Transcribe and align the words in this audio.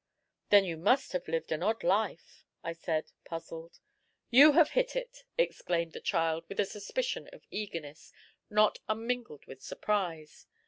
"Then 0.49 0.65
you 0.65 0.77
must 0.77 1.11
have 1.11 1.27
lived 1.27 1.51
an 1.51 1.61
odd 1.61 1.83
life," 1.83 2.43
I 2.63 2.73
said, 2.73 3.11
puzzled. 3.23 3.79
"You 4.31 4.53
have 4.53 4.71
hit 4.71 4.95
it!" 4.95 5.25
exclaimed 5.37 5.93
the 5.93 6.01
child, 6.01 6.43
with 6.49 6.59
a 6.59 6.65
suspicion 6.65 7.29
of 7.31 7.45
eagerness, 7.51 8.11
not 8.49 8.79
unmingled 8.89 9.45
with 9.45 9.61
surprise. 9.61 10.47